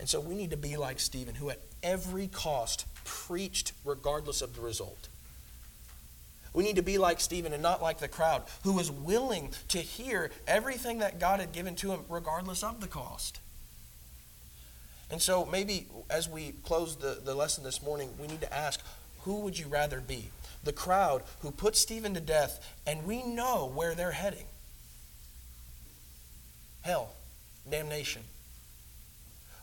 [0.00, 4.56] And so we need to be like Stephen, who at every cost preached regardless of
[4.56, 5.08] the result.
[6.54, 9.78] We need to be like Stephen and not like the crowd, who was willing to
[9.78, 13.40] hear everything that God had given to him regardless of the cost.
[15.10, 18.80] And so maybe as we close the, the lesson this morning, we need to ask
[19.22, 20.30] who would you rather be?
[20.64, 24.46] The crowd who put Stephen to death, and we know where they're heading
[26.88, 27.10] hell,
[27.68, 28.22] damnation.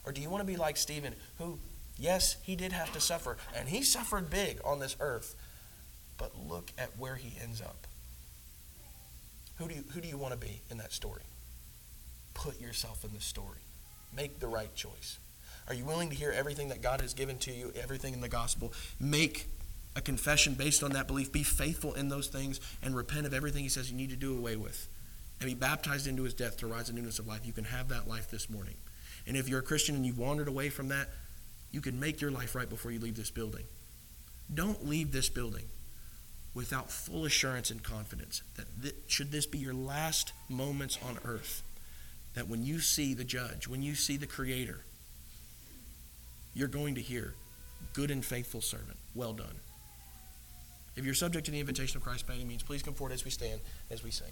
[0.05, 1.57] Or do you want to be like Stephen, who,
[1.97, 5.35] yes, he did have to suffer, and he suffered big on this earth,
[6.17, 7.87] but look at where he ends up?
[9.57, 11.23] Who do you, who do you want to be in that story?
[12.33, 13.59] Put yourself in the story.
[14.15, 15.17] Make the right choice.
[15.67, 18.29] Are you willing to hear everything that God has given to you, everything in the
[18.29, 18.73] gospel?
[18.99, 19.47] Make
[19.95, 21.31] a confession based on that belief.
[21.31, 24.37] Be faithful in those things and repent of everything He says you need to do
[24.37, 24.87] away with.
[25.39, 27.45] And be baptized into His death to rise in newness of life.
[27.45, 28.75] You can have that life this morning.
[29.25, 31.09] And if you're a Christian and you've wandered away from that,
[31.71, 33.63] you can make your life right before you leave this building.
[34.53, 35.65] Don't leave this building
[36.55, 41.61] without full assurance and confidence that th- should this be your last moments on earth,
[42.33, 44.79] that when you see the judge, when you see the creator,
[46.53, 47.33] you're going to hear,
[47.93, 49.59] good and faithful servant, well done.
[50.95, 53.25] If you're subject to the invitation of Christ by any means, please come forward as
[53.25, 53.59] we stand,
[53.91, 54.31] as we sing.